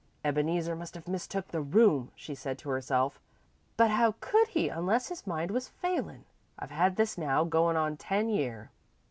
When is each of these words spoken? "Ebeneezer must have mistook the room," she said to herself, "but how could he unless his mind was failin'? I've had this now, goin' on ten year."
"Ebeneezer 0.25 0.75
must 0.75 0.95
have 0.95 1.07
mistook 1.07 1.49
the 1.49 1.61
room," 1.61 2.09
she 2.15 2.33
said 2.33 2.57
to 2.57 2.69
herself, 2.69 3.19
"but 3.77 3.91
how 3.91 4.15
could 4.19 4.47
he 4.47 4.67
unless 4.67 5.09
his 5.09 5.27
mind 5.27 5.51
was 5.51 5.67
failin'? 5.69 6.25
I've 6.57 6.71
had 6.71 6.95
this 6.95 7.19
now, 7.19 7.43
goin' 7.43 7.77
on 7.77 7.97
ten 7.97 8.27
year." 8.27 8.71